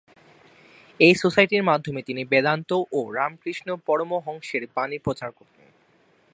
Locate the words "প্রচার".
4.97-5.29